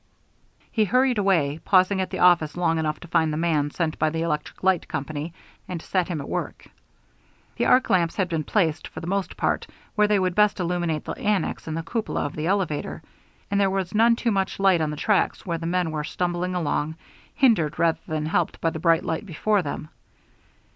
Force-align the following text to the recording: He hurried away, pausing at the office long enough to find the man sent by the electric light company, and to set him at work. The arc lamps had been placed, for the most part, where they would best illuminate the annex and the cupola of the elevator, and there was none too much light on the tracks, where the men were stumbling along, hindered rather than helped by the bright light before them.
He 0.71 0.85
hurried 0.85 1.19
away, 1.19 1.59
pausing 1.63 2.01
at 2.01 2.09
the 2.09 2.17
office 2.17 2.57
long 2.57 2.79
enough 2.79 2.99
to 3.01 3.07
find 3.07 3.31
the 3.31 3.37
man 3.37 3.69
sent 3.69 3.99
by 3.99 4.09
the 4.09 4.23
electric 4.23 4.63
light 4.63 4.87
company, 4.87 5.31
and 5.67 5.79
to 5.79 5.85
set 5.85 6.07
him 6.07 6.19
at 6.19 6.27
work. 6.27 6.65
The 7.57 7.67
arc 7.67 7.87
lamps 7.87 8.15
had 8.15 8.27
been 8.27 8.43
placed, 8.43 8.87
for 8.87 8.99
the 8.99 9.05
most 9.05 9.37
part, 9.37 9.67
where 9.93 10.07
they 10.07 10.17
would 10.17 10.33
best 10.33 10.59
illuminate 10.59 11.05
the 11.05 11.15
annex 11.19 11.67
and 11.67 11.77
the 11.77 11.83
cupola 11.83 12.25
of 12.25 12.35
the 12.35 12.47
elevator, 12.47 13.03
and 13.51 13.61
there 13.61 13.69
was 13.69 13.93
none 13.93 14.15
too 14.15 14.31
much 14.31 14.59
light 14.59 14.81
on 14.81 14.89
the 14.89 14.97
tracks, 14.97 15.45
where 15.45 15.59
the 15.59 15.67
men 15.67 15.91
were 15.91 16.03
stumbling 16.03 16.55
along, 16.55 16.95
hindered 17.35 17.77
rather 17.77 17.99
than 18.07 18.25
helped 18.25 18.59
by 18.59 18.71
the 18.71 18.79
bright 18.79 19.05
light 19.05 19.27
before 19.27 19.61
them. 19.61 19.87